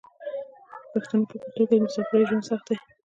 [0.83, 2.77] د پښتنو په کلتور کې د مسافرۍ ژوند سخت دی.